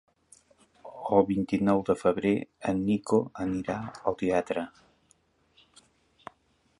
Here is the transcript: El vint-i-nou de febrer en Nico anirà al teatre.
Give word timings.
El 1.17 1.25
vint-i-nou 1.27 1.83
de 1.89 1.95
febrer 1.99 2.31
en 2.71 2.81
Nico 2.87 3.19
anirà 3.45 3.77
al 4.13 4.19
teatre. 4.25 4.67